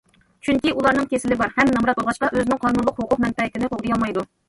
چۈنكى 0.47 0.71
ئۇلارنىڭ 0.77 1.09
كېسىلى 1.11 1.37
بار 1.43 1.53
ھەم 1.59 1.71
نامرات 1.77 2.01
بولغاچقا، 2.01 2.33
ئۆزىنىڭ 2.35 2.65
قانۇنلۇق 2.67 3.01
ھوقۇق 3.05 3.25
مەنپەئەتىنى 3.27 3.75
قوغدىيالمايدۇ. 3.77 4.31